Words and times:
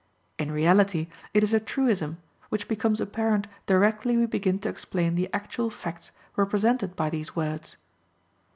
In 0.39 0.51
reality, 0.51 1.09
it 1.31 1.43
is 1.43 1.53
a 1.53 1.59
truism, 1.59 2.17
which 2.49 2.67
becomes 2.67 2.99
apparent 2.99 3.45
directly 3.67 4.17
we 4.17 4.25
begin 4.25 4.57
to 4.65 4.67
explain 4.69 5.13
the 5.13 5.31
actual 5.31 5.69
facts 5.69 6.09
represented 6.35 6.95
by 6.95 7.11
these 7.11 7.35
words. 7.35 7.77